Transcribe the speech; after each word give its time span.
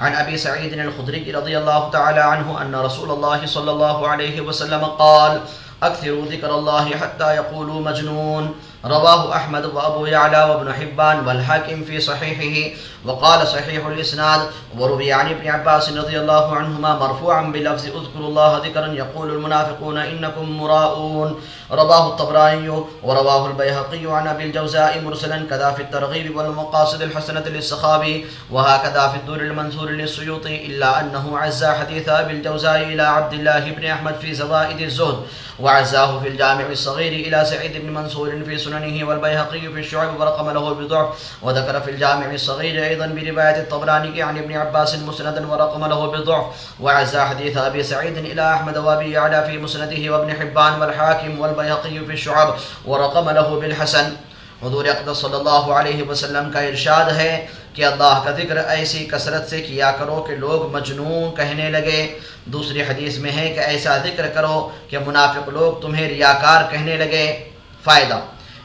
عن 0.00 0.14
ابي 0.14 0.36
سعيد 0.36 0.72
الخدري 0.72 1.30
رضي 1.30 1.58
الله 1.58 1.90
تعالى 1.90 2.20
عنه 2.20 2.62
ان 2.62 2.74
رسول 2.74 3.10
الله 3.10 3.46
صلى 3.46 3.70
الله 3.70 4.08
عليه 4.08 4.40
وسلم 4.40 4.84
قال 4.84 5.40
اكثروا 5.82 6.26
ذكر 6.26 6.54
الله 6.54 6.90
حتى 6.90 7.34
يقولوا 7.34 7.80
مجنون. 7.80 8.54
رواه 8.84 9.36
احمد 9.36 9.64
وابو 9.64 10.06
يعلى 10.06 10.44
وابن 10.44 10.72
حبان 10.72 11.26
والحاكم 11.26 11.84
في 11.84 12.00
صحيحه، 12.00 12.76
وقال 13.04 13.48
صحيح 13.48 13.86
الاسناد 13.86 14.40
وروي 14.78 15.12
عن 15.12 15.30
ابن 15.30 15.48
عباس 15.48 15.92
رضي 15.92 16.20
الله 16.20 16.56
عنهما 16.56 16.98
مرفوعا 16.98 17.42
بلفظ 17.42 17.84
اذكروا 17.84 18.28
الله 18.28 18.66
ذكرا 18.66 18.86
يقول 18.86 19.30
المنافقون 19.30 19.98
انكم 19.98 20.50
مراؤون. 20.50 21.40
رواه 21.74 22.08
الطبراني 22.08 22.68
ورواه 23.02 23.46
البيهقي 23.46 24.16
عن 24.16 24.26
أبي 24.28 24.44
الجوزاء 24.44 25.00
مرسلا 25.00 25.46
كذا 25.50 25.70
في 25.70 25.82
الترغيب 25.82 26.36
والمقاصد 26.36 27.02
الحسنة 27.02 27.40
للسخابي 27.46 28.26
وهكذا 28.50 29.08
في 29.08 29.16
الدور 29.16 29.40
المنثور 29.40 29.90
للسيوطي 29.90 30.66
إلا 30.66 31.00
أنه 31.00 31.38
عزى 31.38 31.66
حديث 31.66 32.08
أبي 32.08 32.32
الجوزاء 32.32 32.82
إلى 32.82 33.02
عبد 33.02 33.32
الله 33.32 33.70
بن 33.70 33.84
أحمد 33.84 34.14
في 34.14 34.34
زوائد 34.34 34.80
الزهد 34.80 35.16
وعزاه 35.60 36.20
في 36.20 36.28
الجامع 36.28 36.66
الصغير 36.66 37.12
إلى 37.12 37.44
سعيد 37.44 37.82
بن 37.82 37.94
منصور 37.94 38.42
في 38.44 38.58
سننه 38.58 39.08
والبيهقي 39.08 39.60
في 39.60 39.80
الشعب 39.80 40.20
ورقم 40.20 40.50
له 40.50 40.74
بضعف 40.74 41.08
وذكر 41.42 41.80
في 41.80 41.90
الجامع 41.90 42.30
الصغير 42.30 42.84
أيضا 42.84 43.06
برواية 43.06 43.60
الطبراني 43.62 44.22
عن 44.22 44.38
ابن 44.38 44.56
عباس 44.56 44.94
مسندا 44.94 45.46
ورقم 45.46 45.84
له 45.84 46.06
بضعف 46.06 46.44
وعزى 46.80 47.20
حديث 47.20 47.56
أبي 47.56 47.82
سعيد 47.82 48.16
إلى 48.18 48.54
أحمد 48.54 48.76
وأبي 48.76 49.10
يعلى 49.10 49.44
في 49.44 49.58
مسنده 49.58 50.12
وابن 50.12 50.32
حبان 50.32 50.80
والحاكم 50.80 51.40
والبيهقي 51.40 51.63
في 51.72 52.10
الشعب 52.10 52.48
ورقم 52.88 53.30
له 53.30 53.60
بالحسن 53.60 54.14
حضور 54.62 54.84
اقدس 54.84 55.16
صلی 55.20 55.34
اللہ 55.34 55.72
علیہ 55.78 56.02
وسلم 56.08 56.50
کا 56.50 56.60
ارشاد 56.60 57.10
ہے 57.16 57.46
کہ 57.74 57.84
اللہ 57.84 58.20
کا 58.24 58.30
ذکر 58.30 58.56
ایسی 58.56 59.04
کثرت 59.04 59.48
سے 59.50 59.60
کیا 59.60 59.90
کرو 59.98 60.22
کہ 60.28 60.36
لوگ 60.36 60.72
مجنون 60.72 61.34
کہنے 61.36 61.70
لگے۔ 61.70 62.18
دوسری 62.44 62.82
حدیث 62.82 63.18
میں 63.18 63.32
ہے 63.32 63.48
کہ 63.54 63.60
ایسا 63.60 63.96
ذکر 63.98 64.26
کرو 64.26 64.70
کہ 64.88 64.98
منافق 64.98 65.48
لوگ 65.48 65.80
تمہیں 65.80 66.08
ریاکار 66.08 66.70
کہنے 66.70 66.96
لگے۔ 66.96 67.50
فائدہ۔ 67.84 68.20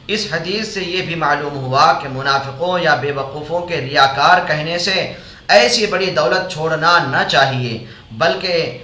اس 0.07 0.27
حدیث 0.33 0.67
سے 0.67 0.81
یہ 0.81 1.01
بھی 1.01 1.15
معلوم 1.15 1.55
ہوا 1.65 1.93
کہ 2.01 2.07
منافقوں 2.09 2.79
یا 2.79 2.95
بے 2.95 3.11
وقوفوں 3.11 3.59
کے 3.59 3.77
ریاکار 3.81 4.47
کہنے 4.47 4.77
سے 4.77 5.13
ایسی 5.47 5.85
بڑی 5.85 6.05
دولت 6.05 6.51
چھوڑنا 6.51 6.97
نہ 7.11 7.27
چاہیے، 7.27 7.85
بلکہ 8.11 8.77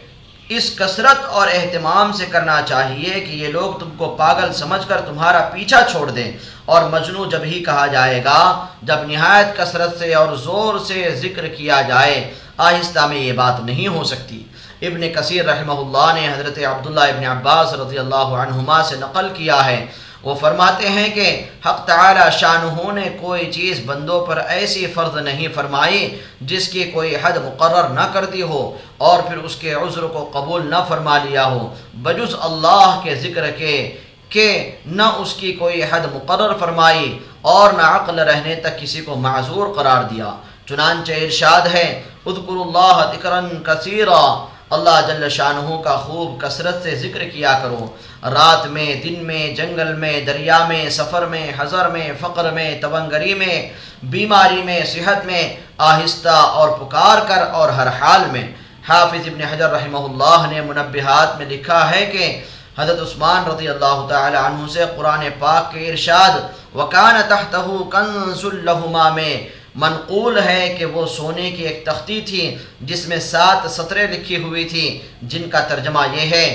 اس 0.49 0.75
کثرت 0.75 1.25
اور 1.25 1.47
اہتمام 1.51 2.13
سے 2.13 2.25
کرنا 2.25 2.61
چاہیے 2.61 3.19
کہ 3.19 3.31
یہ 3.31 3.47
لوگ 3.47 3.79
تم 3.79 3.89
کو 3.97 4.15
پاگل 4.19 4.53
سمجھ 4.53 4.87
کر 4.87 5.01
تمہارا 5.01 5.49
پیچھا 5.53 5.81
چھوڑ 5.91 6.11
دیں۔ 6.11 6.31
اور 6.65 6.83
مجنو 6.89 7.25
جب 7.25 7.39
ہی 7.43 7.63
کہا 7.63 7.87
جائے 7.87 8.23
گا، 8.23 8.65
جب 8.81 8.95
نہایت 9.07 9.57
کثرت 9.57 9.99
سے 9.99 10.13
اور 10.13 10.35
زور 10.35 10.79
سے 10.79 11.15
ذکر 11.15 11.47
کیا 11.47 11.81
جائے، 11.81 12.33
آہستہ 12.57 12.99
میں 12.99 13.17
یہ 13.17 13.33
بات 13.33 13.59
نہیں 13.59 13.87
ہو 13.87 14.03
سکتی۔ 14.03 14.43
ابن 14.81 15.01
کثیر 15.15 15.45
رحمہ 15.45 15.71
اللہ 15.71 16.19
نے 16.19 16.27
حضرت 16.27 16.57
عبداللہ 16.57 16.99
ابن 16.99 17.25
عباس 17.25 17.73
رضی 17.73 17.97
اللہ 17.97 18.15
عنہما 18.15 18.83
سے 18.83 18.95
نقل 18.99 19.29
کیا 19.33 19.65
ہے۔ 19.65 19.85
وہ 20.25 20.35
فرماتے 20.35 20.89
ہیں 20.89 21.09
کہ 21.15 21.43
حق 21.65 21.85
تعالی 21.85 22.37
شانہ 22.39 22.91
نے 22.91 23.09
کوئی 23.21 23.51
چیز 23.51 23.81
بندوں 23.85 24.25
پر 24.25 24.37
ایسی 24.47 24.87
فرض 24.87 25.17
نہیں 25.17 25.47
فرمائی 25.55 26.17
جس 26.41 26.67
کی 26.67 26.83
کوئی 26.83 27.15
حد 27.23 27.37
مقرر 27.37 27.89
نہ 27.89 28.05
کر 28.13 28.25
دی 28.25 28.41
ہو 28.41 28.77
اور 28.97 29.23
پھر 29.23 29.37
اس 29.37 29.55
کے 29.55 29.73
عذر 29.73 30.01
کو 30.01 30.29
قبول 30.33 30.69
نہ 30.69 30.75
فرما 30.87 31.17
لیا 31.17 31.45
ہو۔ 31.45 31.73
بجز 31.93 32.35
اللہ 32.41 32.99
کے 33.03 33.15
ذکر 33.15 33.51
کے 33.51 33.97
کہ 34.29 34.71
نہ 34.85 35.03
اس 35.03 35.33
کی 35.33 35.51
کوئی 35.53 35.83
حد 35.91 36.05
مقرر 36.13 36.53
فرمائی 36.59 37.19
اور 37.41 37.73
نہ 37.73 37.81
عقل 37.81 38.19
رہنے 38.19 38.55
تک 38.55 38.81
کسی 38.81 39.01
کو 39.01 39.15
معذور 39.15 39.67
قرار 39.75 40.03
دیا۔ 40.03 40.31
چنانچہ 40.65 41.13
ارشاد 41.13 41.61
ہے 41.73 42.01
اذکر 42.25 42.57
اللہ 42.65 43.11
ذکرن 43.15 43.63
کثیرا۔ 43.63 44.45
اللہ 44.69 44.97
جل 45.07 45.29
شانہ 45.29 45.81
کا 45.81 45.97
خوب 45.97 46.41
کثرت 46.41 46.83
سے 46.83 46.95
ذکر 46.95 47.23
کیا 47.23 47.59
کرو۔ 47.63 47.85
رات 48.25 48.65
میں، 48.67 48.93
دن 48.95 49.23
میں، 49.25 49.47
جنگل 49.55 49.93
میں، 49.93 50.21
دریا 50.21 50.65
میں، 50.67 50.89
سفر 50.89 51.25
میں، 51.25 51.51
حضر 51.57 51.89
میں، 51.89 52.11
فقر 52.19 52.51
میں، 52.51 52.69
تونگری 52.81 53.33
میں، 53.33 53.69
بیماری 54.03 54.61
میں، 54.63 54.79
صحت 54.85 55.25
میں، 55.25 55.43
آہستہ 55.77 56.35
اور 56.57 56.69
پکار 56.79 57.17
کر 57.27 57.41
اور 57.51 57.69
ہر 57.69 57.87
حال 57.87 58.29
میں۔ 58.31 58.47
حافظ 58.87 59.27
ابن 59.27 59.41
حجر 59.41 59.69
رحمہ 59.69 59.97
اللہ 59.97 60.45
نے 60.49 60.61
منبہات 60.61 61.37
میں 61.37 61.45
لکھا 61.45 61.91
ہے 61.91 62.05
کہ 62.05 62.41
حضرت 62.77 62.99
عثمان 63.01 63.43
رضی 63.51 63.67
اللہ 63.67 64.05
تعالی 64.09 64.37
عنہ 64.37 64.67
سے 64.67 64.85
قرآن 64.97 65.23
پاک 65.39 65.71
کے 65.73 65.89
ارشاد، 65.89 66.39
وکان 66.75 67.21
تحتہ 67.29 67.65
کنز 67.91 68.43
لہما 68.45 69.09
میں 69.09 69.47
منقول 69.75 70.39
ہے 70.39 70.75
کہ 70.79 70.85
وہ 70.85 71.05
سونے 71.07 71.51
کی 71.51 71.63
ایک 71.63 71.85
تختی 71.85 72.21
تھی 72.21 72.55
جس 72.81 73.07
میں 73.07 73.19
سات 73.19 73.71
سطریں 73.71 74.07
لکھی 74.07 74.37
ہوئی 74.43 74.63
تھی 74.65 74.85
جن 75.21 75.49
کا 75.49 75.59
ترجمہ 75.59 75.99
یہ 76.13 76.29
ہے۔ 76.35 76.47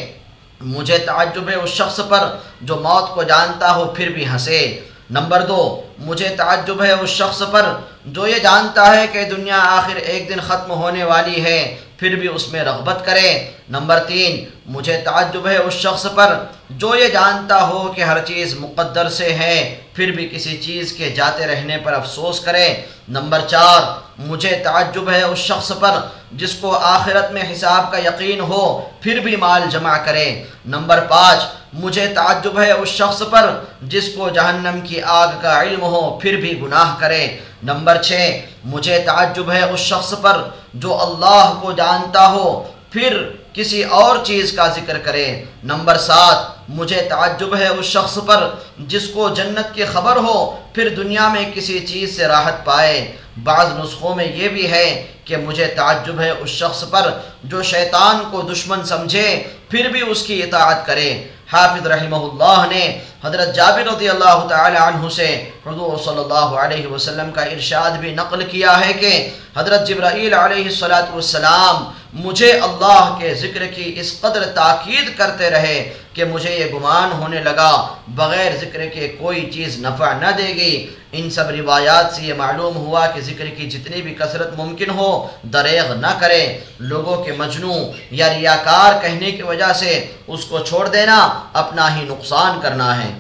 مجھے 0.61 0.99
تعجب 0.99 1.49
ہے 1.49 1.55
اس 1.55 1.71
شخص 1.71 2.01
پر 2.09 2.29
جو 2.61 2.77
موت 2.77 3.15
کو 3.15 3.23
جانتا 3.23 3.75
ہو 3.75 3.87
پھر 3.97 4.09
بھی 4.09 4.27
ہنسے۔ 4.27 4.81
نمبر 5.11 5.41
دو، 5.43 5.83
مجھے 5.99 6.29
تعجب 6.29 6.83
ہے 6.83 6.93
اس 6.93 7.11
شخص 7.11 7.43
پر 7.51 7.73
جو 8.05 8.27
یہ 8.27 8.39
جانتا 8.39 8.97
ہے 8.97 9.07
کہ 9.13 9.25
دنیا 9.25 9.59
آخر 9.59 9.97
ایک 9.97 10.29
دن 10.29 10.41
ختم 10.41 10.71
ہونے 10.71 11.05
والی 11.05 11.45
ہے، 11.45 11.77
پھر 11.97 12.15
بھی 12.15 12.29
اس 12.29 12.53
میں 12.53 12.65
رغبت 12.65 13.05
کرے۔ 13.05 13.51
نمبر 13.69 13.99
تین، 13.99 14.45
مجھے 14.67 15.01
تعجب 15.05 15.49
ہے 15.49 15.57
اس 15.57 15.75
شخص 15.75 16.07
پر 16.15 16.35
جو 16.71 16.95
یہ 16.95 17.09
جانتا 17.09 17.69
ہو 17.69 17.93
کہ 17.97 18.01
ہر 18.01 18.25
چیز 18.25 18.55
مقدر 18.59 19.09
سے 19.09 19.33
ہے، 19.33 19.81
پھر 19.95 20.11
بھی 20.11 20.29
کسی 20.29 20.57
چیز 20.57 20.93
کے 20.93 21.11
جاتے 21.11 21.47
رہنے 21.47 21.77
پر 21.79 21.93
افسوس 21.93 22.41
کرے۔ 22.41 22.75
نمبر 23.09 23.41
چار، 23.41 23.81
مجھے 24.19 24.61
تعجب 24.65 25.11
ہے 25.11 25.23
اس 25.23 25.39
شخص 25.39 25.73
پر 25.81 25.99
جس 26.33 26.55
کو 26.55 26.77
آخرت 26.77 27.33
میں 27.33 27.43
حساب 27.53 27.93
کا 27.93 27.99
یقین 27.99 28.41
ہو، 28.41 28.89
پھر 29.01 29.19
بھی 29.19 29.37
مال 29.37 29.63
جمع 29.71 29.97
کرے۔ 29.97 30.43
نمبر 30.67 31.01
پانچ، 31.01 31.43
مجھے 31.73 32.07
تعجب 32.07 32.61
ہے 32.61 32.73
اس 32.73 32.89
شخص 32.89 33.23
پر 33.31 33.61
جس 33.83 34.09
کو 34.09 34.29
جہنم 34.29 34.81
کی 34.81 35.03
آگ 35.03 35.29
کا 35.43 35.63
علم 35.63 35.83
ہو، 35.83 36.19
پھر 36.23 36.37
بھی 36.37 36.61
گناہ 36.61 36.97
کرے۔ 36.99 37.37
نمبر 37.63 38.03
چھ، 38.03 38.41
مجھے 38.65 38.99
تعجب 38.99 39.53
ہے 39.53 39.63
اس 39.63 39.81
شخص 39.81 40.15
پر 40.23 40.43
جو 40.75 41.03
اللہ 41.03 41.55
کو 41.61 41.73
جانتا 41.73 42.29
ہو، 42.29 42.69
پھر 42.91 43.31
کسی 43.53 43.85
اور 43.85 44.17
چیز 44.25 44.53
کا 44.53 44.69
ذکر 44.69 44.99
کرے۔ 44.99 45.45
نمبر 45.65 45.99
سات، 45.99 46.71
مجھے 46.71 47.03
تعجب 47.03 47.57
ہے 47.57 47.69
اس 47.69 47.87
شخص 47.87 48.19
پر 48.27 48.51
جس 48.79 49.09
کو 49.09 49.29
جنت 49.29 49.75
کی 49.75 49.85
خبر 49.85 50.17
ہو، 50.17 50.57
پھر 50.73 50.89
دنیا 50.89 51.29
میں 51.29 51.51
کسی 51.55 51.87
چیز 51.87 52.17
سے 52.17 52.29
راحت 52.29 52.65
پائے۔ 52.65 53.13
بعض 53.45 53.67
نسخوں 53.79 54.15
میں 54.15 54.25
یہ 54.25 54.49
بھی 54.49 54.71
ہے 54.71 55.07
کہ 55.31 55.37
مجھے 55.47 55.67
تعجب 55.77 56.21
ہے 56.21 56.31
اس 56.31 56.51
شخص 56.51 56.85
پر 56.91 57.11
جو 57.51 57.63
شیطان 57.73 58.23
کو 58.31 58.43
دشمن 58.53 58.85
سمجھے، 58.85 59.29
پھر 59.71 59.89
بھی 59.93 60.01
اس 60.11 60.23
کی 60.23 60.43
اطاعت 60.43 60.87
کرے۔ 60.87 61.11
حافظ 61.53 61.87
رحمہ 61.87 62.17
اللہ 62.27 62.61
نے 62.71 62.83
حضرت 63.25 63.55
جابر 63.55 63.87
رضی 63.87 64.09
اللہ 64.09 64.47
تعالی 64.49 64.77
عنہ 64.79 65.09
سے 65.15 65.29
حضور 65.67 65.97
صلی 66.05 66.19
اللہ 66.19 66.51
علیہ 66.65 66.87
وسلم 66.87 67.31
کا 67.37 67.43
ارشاد 67.55 67.99
بھی 68.01 68.11
نقل 68.15 68.45
کیا 68.51 68.75
ہے 68.81 68.93
کہ 69.01 69.11
حضرت 69.57 69.89
جبرائیل 69.89 70.35
علیہ 70.35 70.65
الصلاۃ 70.65 71.09
والسلام 71.13 71.77
مجھے 72.13 72.53
اللہ 72.53 73.17
کے 73.19 73.35
ذکر 73.35 73.67
کی 73.67 73.93
اس 73.97 74.21
قدر 74.21 74.45
تاکید 74.45 75.17
کرتے 75.17 75.51
رہے 75.51 75.93
کہ 76.13 76.25
مجھے 76.25 76.59
یہ 76.59 76.65
گمان 76.75 77.13
ہونے 77.13 77.41
لگا، 77.41 77.95
بغیر 78.09 78.57
ذکر 78.61 78.87
کے 78.87 79.09
کوئی 79.19 79.51
چیز 79.51 79.79
نفع 79.79 80.13
نہ 80.13 80.31
دے 80.39 80.47
گی۔ 80.47 80.87
ان 81.13 81.31
سب 81.31 81.51
روایات 81.51 82.15
سے 82.15 82.23
یہ 82.23 82.35
معلوم 82.35 82.77
ہوا 82.77 83.07
کہ 83.07 83.21
ذکر 83.21 83.47
کی 83.47 83.71
جتنی 83.71 84.03
بھی 84.03 84.15
کثرت 84.15 84.59
ممکن 84.59 84.91
ہو، 84.91 85.29
دریغ 85.43 85.93
نہ 85.95 86.13
کرے۔ 86.21 86.59
لوگوں 86.79 87.17
کے 87.25 87.33
مجنو 87.33 87.75
یا 88.11 88.29
ریاکار 88.35 89.01
کہنے 89.03 89.31
کی 89.31 89.43
وجہ 89.43 89.73
سے 89.73 90.07
اس 90.27 90.45
کو 90.45 90.59
چھوڑ 90.59 90.89
دینا 90.89 91.19
اپنا 91.53 91.97
ہی 91.97 92.05
نقصان 92.05 92.61
کرنا 92.61 93.05
ہے۔ 93.05 93.11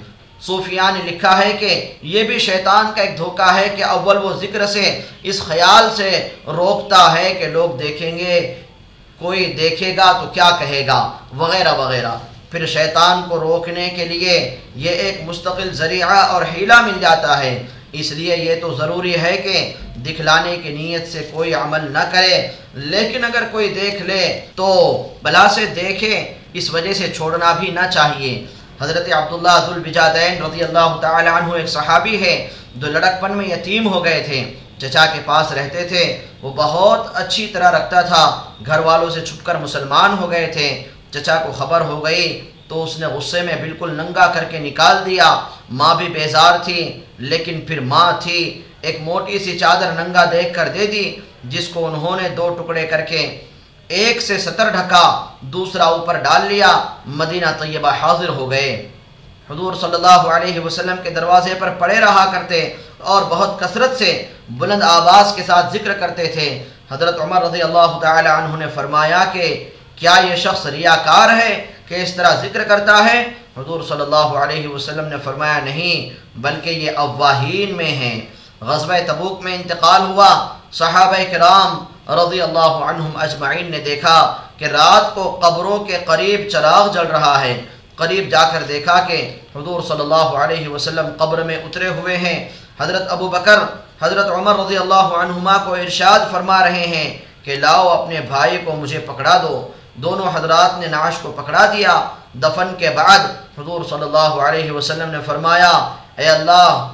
صوفیہ 0.40 0.80
نے 0.94 1.10
لکھا 1.10 1.38
ہے 1.38 1.52
کہ 1.52 1.92
یہ 2.02 2.22
بھی 2.22 2.38
شیطان 2.38 2.86
کا 2.96 3.02
ایک 3.02 3.18
دھوکہ 3.18 3.54
ہے 3.54 3.68
کہ 3.76 3.84
اول 3.84 4.16
وہ 4.16 4.32
ذکر 4.40 4.66
سے، 4.66 5.00
اس 5.22 5.42
خیال 5.42 5.88
سے 5.96 6.10
روکتا 6.46 7.02
ہے 7.18 7.34
کہ 7.34 7.46
لوگ 7.46 7.70
دیکھیں 7.70 8.18
گے 8.18 8.54
کوئی 9.20 9.52
دیکھے 9.52 9.96
گا 9.96 10.12
تو 10.12 10.26
کیا 10.26 10.50
کہے 10.58 10.86
گا؟ 10.86 11.12
وغیرہ 11.36 11.72
وغیرہ۔ 11.72 12.12
پھر 12.50 12.66
شیطان 12.66 13.22
کو 13.28 13.40
روکنے 13.40 13.88
کے 13.96 14.04
لیے 14.04 14.56
یہ 14.76 14.90
ایک 14.90 15.20
مستقل 15.24 15.72
ذریعہ 15.72 16.08
اور 16.08 16.42
حیلہ 16.42 16.80
مل 16.80 17.00
جاتا 17.00 17.42
ہے۔ 17.42 17.62
اس 17.92 18.12
لیے 18.12 18.36
یہ 18.36 18.54
تو 18.60 18.74
ضروری 18.74 19.16
ہے 19.20 19.36
کہ 19.36 19.72
دکھلانے 19.96 20.56
کی 20.56 20.68
نیت 20.68 21.12
سے 21.12 21.28
کوئی 21.32 21.54
عمل 21.54 21.92
نہ 21.92 22.04
کرے۔ 22.12 22.48
لیکن 22.74 23.24
اگر 23.24 23.42
کوئی 23.52 23.68
دیکھ 23.68 24.02
لے 24.02 24.40
تو 24.54 25.02
بلا 25.22 25.48
سے 25.54 25.66
دیکھے، 25.66 26.34
اس 26.52 26.74
وجہ 26.74 26.92
سے 26.92 27.12
چھوڑنا 27.16 27.52
بھی 27.52 27.68
نہ 27.68 27.90
چاہیے۔ 27.92 28.44
حضرت 28.80 29.12
عبداللہ 29.12 29.66
ذوالبجادین 29.66 30.42
رضی 30.42 30.62
اللہ 30.62 30.98
تعالی 31.02 31.28
عنہ 31.28 31.54
ایک 31.54 31.68
صحابی 31.68 32.24
ہے 32.24 32.48
جو 32.76 32.86
لڑکپن 32.86 33.32
میں 33.32 33.46
یتیم 33.46 33.88
ہو 33.88 34.04
گئے 34.04 34.22
تھے۔ 34.26 34.52
چچا 34.80 35.06
کے 35.06 35.20
پاس 35.24 35.52
رہتے 35.52 35.84
تھے، 35.84 36.26
وہ 36.42 36.52
بہت 36.52 37.06
اچھی 37.14 37.46
طرح 37.46 37.70
رکھتا 37.70 38.00
تھا۔ 38.00 38.42
گھر 38.66 38.78
والوں 38.78 39.10
سے 39.10 39.20
چھپ 39.20 39.46
کر 39.46 39.54
مسلمان 39.54 40.18
ہو 40.20 40.30
گئے 40.30 40.46
تھے۔ 40.46 40.84
چچا 41.10 41.36
کو 41.36 41.52
خبر 41.52 41.80
ہو 41.80 42.04
گئی 42.04 42.50
تو 42.68 42.84
اس 42.84 42.98
نے 42.98 43.06
غصے 43.06 43.42
میں 43.42 43.56
بالکل 43.56 43.90
ننگا 43.94 44.26
کر 44.26 44.44
کے 44.44 44.58
نکال 44.58 45.06
دیا۔ 45.06 45.40
ماں 45.70 45.94
بھی 45.94 46.08
بیزار 46.08 46.58
تھی، 46.64 47.00
لیکن 47.18 47.60
پھر 47.60 47.80
ماں 47.80 48.12
تھی۔ 48.20 48.62
ایک 48.80 49.00
موٹی 49.00 49.38
سی 49.38 49.58
چادر 49.58 49.92
ننگا 49.92 50.24
دیکھ 50.24 50.54
کر 50.54 50.68
دے 50.68 50.86
دی، 50.86 51.16
جس 51.44 51.68
کو 51.68 51.86
انہوں 51.86 52.20
نے 52.22 52.28
دو 52.28 52.48
ٹکڑے 52.48 52.86
کر 52.86 53.00
کے 53.00 53.40
ایک 53.88 54.22
سے 54.22 54.38
ستر 54.38 54.68
ڈھکا 54.68 55.26
دوسرا 55.40 55.84
اوپر 55.84 56.14
ڈال 56.14 56.46
لیا۔ 56.46 56.84
مدینہ 57.06 57.46
طیبہ 57.58 57.90
حاضر 58.02 58.28
ہو 58.28 58.50
گئے۔ 58.50 58.88
حضور 59.50 59.72
صلی 59.80 59.94
اللہ 59.94 60.20
علیہ 60.36 60.60
وسلم 60.60 60.96
کے 61.02 61.10
دروازے 61.10 61.54
پر 61.58 61.70
پڑے 61.70 62.00
رہا 62.00 62.30
کرتے 62.32 62.76
اور 62.98 63.22
بہت 63.22 63.60
کثرت 63.60 63.98
سے 63.98 64.26
بلند 64.50 64.82
آواز 64.82 65.32
کے 65.36 65.42
ساتھ 65.46 65.72
ذکر 65.72 65.92
کرتے 65.92 66.26
تھے۔ 66.26 66.64
حضرت 66.90 67.20
عمر 67.20 67.42
رضی 67.42 67.62
اللہ 67.62 67.98
تعالی 68.02 68.28
عنہ 68.28 68.56
نے 68.56 68.66
فرمایا 68.74 69.24
کہ 69.32 69.70
کیا 69.96 70.14
یہ 70.30 70.36
شخص 70.36 70.66
ریاکار 70.66 71.30
ہے 71.30 71.66
کہ 71.88 71.94
اس 71.94 72.14
طرح 72.14 72.34
ذکر 72.34 72.64
کرتا 72.64 73.04
ہے؟ 73.04 73.22
حضور 73.56 73.82
صلی 73.82 74.00
اللہ 74.00 74.16
علیہ 74.16 74.68
وسلم 74.68 75.04
نے 75.04 75.16
فرمایا 75.24 75.58
نہیں، 75.64 76.20
بلکہ 76.38 76.70
یہ 76.70 76.90
اواہین 76.96 77.76
میں 77.76 77.90
ہیں۔ 77.90 78.20
غزوہ 78.60 78.94
تبوک 79.06 79.42
میں 79.42 79.54
انتقال 79.54 80.02
ہوا۔ 80.02 80.56
صحابہ 80.72 81.32
کرام 81.32 81.84
رضی 82.12 82.42
اللہ 82.42 82.72
عنہم 82.90 83.10
اجمعین 83.14 83.70
نے 83.70 83.78
دیکھا 83.78 84.36
کہ 84.56 84.64
رات 84.64 85.14
کو 85.14 85.40
قبروں 85.42 85.78
کے 85.78 85.98
قریب 86.06 86.48
چراغ 86.52 86.92
جل 86.92 87.06
رہا 87.06 87.40
ہے۔ 87.40 87.62
قریب 87.96 88.30
جا 88.30 88.44
کر 88.52 88.62
دیکھا 88.62 89.00
کہ 89.00 89.36
حضور 89.56 89.82
صلی 89.82 90.00
اللہ 90.00 90.14
علیہ 90.14 90.68
وسلم 90.68 91.08
قبر 91.18 91.42
میں 91.42 91.56
اترے 91.56 91.88
ہوئے 91.88 92.16
ہیں۔ 92.16 92.48
حضرت 92.80 93.02
ابو 93.10 93.28
بکر 93.28 93.58
حضرت 94.02 94.30
عمر 94.30 94.54
رضی 94.64 94.76
اللہ 94.78 95.08
عنہما 95.22 95.56
کو 95.64 95.74
ارشاد 95.74 96.20
فرما 96.30 96.64
رہے 96.64 96.86
ہیں 96.86 97.18
کہ 97.44 97.56
لاؤ 97.56 97.88
اپنے 97.88 98.20
بھائی 98.20 98.58
کو 98.64 98.72
مجھے 98.72 98.98
پکڑا 98.98 99.36
دو۔ 99.42 99.72
دونوں 99.94 100.30
حضرات 100.34 100.78
نے 100.78 100.86
نعش 100.86 101.14
کو 101.22 101.32
پکڑا 101.32 101.66
دیا۔ 101.72 102.08
دفن 102.34 102.74
کے 102.78 102.90
بعد 102.90 103.18
حضور 103.58 103.84
صلی 103.90 104.02
اللہ 104.02 104.32
علیہ 104.46 104.70
وسلم 104.70 105.10
نے 105.10 105.18
فرمایا، 105.26 105.94
اے 106.16 106.28
اللہ، 106.28 106.92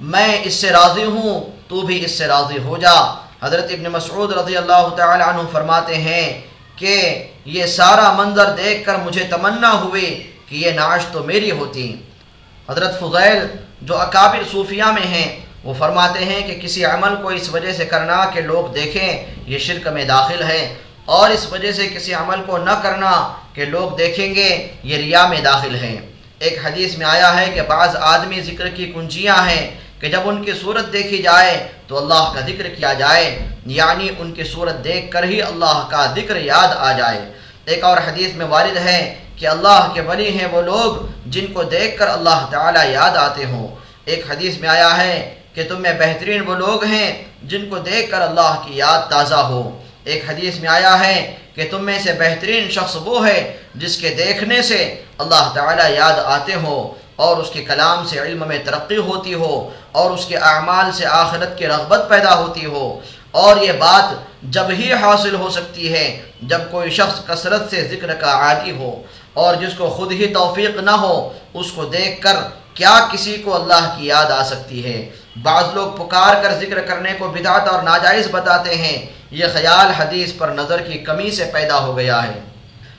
میں 0.00 0.38
اس 0.42 0.54
سے 0.54 0.70
راضی 0.70 1.04
ہوں، 1.04 1.50
تو 1.68 1.80
بھی 1.80 2.04
اس 2.04 2.18
سے 2.18 2.26
راضی 2.26 2.58
ہو 2.58 2.76
جا۔ 2.76 2.96
حضرت 3.42 3.64
ابن 3.70 3.92
مسعود 3.92 4.32
رضی 4.32 4.56
اللہ 4.56 4.88
تعالی 4.96 5.22
عنہ 5.22 5.40
فرماتے 5.52 5.94
ہیں 5.96 6.40
کہ 6.76 7.24
یہ 7.44 7.66
سارا 7.66 8.12
منظر 8.12 8.50
دیکھ 8.50 8.86
کر 8.86 8.96
مجھے 8.96 9.24
تمنا 9.24 9.72
ہوئی 9.72 10.32
کہ 10.48 10.56
یہ 10.56 10.70
نعش 10.70 11.02
تو 11.12 11.24
میری 11.24 11.50
ہوتی۔ 11.50 11.96
حضرت 12.68 13.00
فضیل 13.00 13.46
جو 13.82 14.00
اکابر 14.00 14.42
صوفیہ 14.52 14.84
میں 14.84 15.06
ہیں 15.06 15.28
وہ 15.68 15.74
فرماتے 15.74 16.24
ہیں 16.24 16.40
کہ 16.46 16.54
کسی 16.62 16.84
عمل 16.84 17.16
کو 17.22 17.28
اس 17.28 17.48
وجہ 17.54 17.72
سے 17.72 17.84
کرنا 17.84 18.24
کہ 18.34 18.40
لوگ 18.40 18.72
دیکھیں 18.72 19.08
یہ 19.46 19.58
شرک 19.58 19.88
میں 19.88 20.04
داخل 20.04 20.42
ہے 20.42 20.74
اور 21.04 21.30
اس 21.30 21.52
وجہ 21.52 21.72
سے 21.72 21.88
کسی 21.94 22.14
عمل 22.14 22.42
کو 22.46 22.58
نہ 22.58 22.70
کرنا 22.82 23.12
کہ 23.52 23.64
لوگ 23.64 23.96
دیکھیں 23.96 24.34
گے 24.34 24.48
یہ 24.82 24.96
ریا 24.96 25.26
میں 25.26 25.40
داخل 25.40 25.74
ہے 25.74 25.94
ایک 26.38 26.66
حدیث 26.66 26.96
میں 26.98 27.06
آیا 27.06 27.40
ہے 27.40 27.50
کہ 27.54 27.62
بعض 27.62 27.96
آدمی 28.00 28.40
ذکر 28.40 28.68
کی 28.68 28.92
کنجیاں 28.94 29.36
ہیں 29.50 29.64
کہ 30.00 30.08
جب 30.08 30.20
ان 30.24 30.44
کی 30.44 30.52
صورت 30.52 30.92
دیکھی 30.92 31.22
جائے 31.22 31.68
تو 31.86 31.98
اللہ 31.98 32.32
کا 32.34 32.40
ذکر 32.40 32.68
کیا 32.68 32.92
جائے 32.92 33.26
یعنی 33.66 34.08
ان 34.18 34.32
کی 34.32 34.44
صورت 34.44 34.84
دیکھ 34.84 35.10
کر 35.10 35.24
ہی 35.24 35.42
اللہ 35.42 35.86
کا 35.90 36.06
ذکر 36.16 36.36
یاد 36.36 36.76
آ 36.76 36.92
جائے۔ 36.92 37.32
ایک 37.64 37.84
اور 37.84 37.98
حدیث 38.06 38.34
میں 38.34 38.46
وارد 38.46 38.76
ہے 38.76 39.00
کہ 39.36 39.46
اللہ 39.46 39.90
کے 39.94 40.00
ولی 40.00 40.30
ہیں 40.38 40.48
وہ 40.52 40.62
لوگ 40.62 40.90
جن 41.26 41.46
کو 41.52 41.62
دیکھ 41.62 41.98
کر 41.98 42.08
اللہ 42.08 42.46
تعالی 42.50 42.92
یاد 42.92 43.16
آتے 43.16 43.44
ہوں۔ 43.44 43.66
ایک 44.04 44.30
حدیث 44.30 44.56
میں 44.58 44.68
آیا 44.68 44.92
ہے 44.96 45.34
کہ 45.58 45.64
تم 45.68 45.82
میں 45.82 45.92
بہترین 45.92 46.42
وہ 46.46 46.54
لوگ 46.54 46.84
ہیں 46.84 47.24
جن 47.42 47.70
کو 47.70 47.78
دیکھ 47.78 48.10
کر 48.10 48.20
اللہ 48.20 48.62
کی 48.66 48.76
یاد 48.76 49.10
تازہ 49.10 49.34
ہو۔ 49.34 49.82
ایک 50.04 50.30
حدیث 50.30 50.60
میں 50.60 50.68
آیا 50.68 51.06
ہے 51.06 51.36
کہ 51.54 51.68
تم 51.70 51.84
میں 51.84 51.98
سے 51.98 52.12
بہترین 52.12 52.70
شخص 52.70 52.96
وہ 53.04 53.28
ہے 53.28 53.56
جس 53.74 53.96
کے 53.96 54.10
دیکھنے 54.10 54.62
سے 54.62 55.02
اللہ 55.18 55.50
تعالی 55.54 55.94
یاد 55.94 56.12
آتے 56.24 56.54
ہو 56.54 56.94
اور 57.16 57.36
اس 57.36 57.50
کے 57.50 57.64
کلام 57.64 58.06
سے 58.06 58.18
علم 58.18 58.44
میں 58.48 58.58
ترقی 58.64 58.96
ہوتی 58.96 59.34
ہو 59.34 59.70
اور 59.92 60.10
اس 60.10 60.24
کے 60.26 60.36
اعمال 60.36 60.92
سے 60.92 61.06
آخرت 61.06 61.58
کی 61.58 61.66
رغبت 61.66 62.00
پیدا 62.08 62.38
ہوتی 62.38 62.64
ہو۔ 62.64 63.00
اور 63.30 63.56
یہ 63.56 63.72
بات 63.72 64.14
جب 64.42 64.64
ہی 64.70 64.92
حاصل 64.92 65.34
ہو 65.34 65.50
سکتی 65.50 65.92
ہے، 65.92 66.22
جب 66.42 66.60
کوئی 66.70 66.90
شخص 66.90 67.26
کثرت 67.26 67.70
سے 67.70 67.88
ذکر 67.88 68.14
کا 68.14 68.30
عادی 68.30 68.70
ہو 68.70 69.02
اور 69.34 69.54
جس 69.54 69.74
کو 69.78 69.90
خود 69.90 70.12
ہی 70.12 70.26
توفیق 70.26 70.76
نہ 70.76 70.90
ہو، 70.90 71.32
اس 71.54 71.72
کو 71.72 71.84
دیکھ 71.84 72.22
کر 72.22 72.36
کیا 72.74 73.08
کسی 73.12 73.36
کو 73.36 73.54
اللہ 73.54 73.96
کی 73.98 74.06
یاد 74.06 74.24
آ 74.24 74.42
سکتی 74.42 74.84
ہے؟ 74.84 75.08
بعض 75.42 75.64
لوگ 75.74 75.88
پکار 75.92 76.42
کر 76.42 76.54
ذکر 76.60 76.80
کرنے 76.80 77.12
کو 77.18 77.28
بدعت 77.28 77.68
اور 77.68 77.82
ناجائز 77.82 78.28
بتاتے 78.30 78.74
ہیں۔ 78.74 79.06
یہ 79.30 79.46
خیال 79.52 79.90
حدیث 79.90 80.32
پر 80.38 80.48
نظر 80.48 80.80
کی 80.80 80.98
کمی 80.98 81.30
سے 81.30 81.44
پیدا 81.52 81.78
ہو 81.78 81.96
گیا 81.96 82.22
ہے۔ 82.22 82.40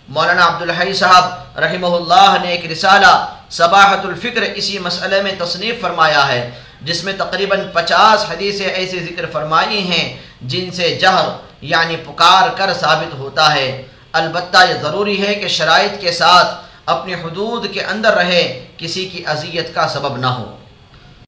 مولانا 0.07 0.47
عبدالحی 0.47 0.93
صاحب 0.93 1.59
رحمہ 1.59 1.87
اللہ 1.87 2.37
نے 2.41 2.49
ایک 2.51 2.71
رسالہ 2.71 3.35
صباحت 3.49 4.05
الفکر 4.05 4.41
اسی 4.41 4.79
مسئلے 4.79 5.21
میں 5.21 5.31
تصنیف 5.37 5.81
فرمایا 5.81 6.27
ہے، 6.27 6.51
جس 6.81 7.03
میں 7.03 7.13
تقریباً 7.17 7.59
پچاس 7.73 8.25
حدیثیں 8.31 8.67
ایسی 8.67 8.99
ذکر 8.99 9.25
فرمائی 9.31 9.81
ہیں 9.91 10.17
جن 10.41 10.71
سے 10.71 10.95
جہر 10.95 11.29
یعنی 11.61 11.95
پکار 11.95 12.49
کر 12.57 12.73
ثابت 12.73 13.13
ہوتا 13.13 13.55
ہے۔ 13.55 13.81
البتہ 14.13 14.57
یہ 14.69 14.73
ضروری 14.81 15.27
ہے 15.27 15.35
کہ 15.35 15.47
شرائط 15.47 16.01
کے 16.01 16.11
ساتھ 16.11 16.55
اپنی 16.85 17.13
حدود 17.13 17.73
کے 17.73 17.83
اندر 17.83 18.13
رہے، 18.13 18.65
کسی 18.77 19.05
کی 19.05 19.23
اذیت 19.25 19.75
کا 19.75 19.87
سبب 19.87 20.17
نہ 20.17 20.27
ہو۔ 20.27 20.55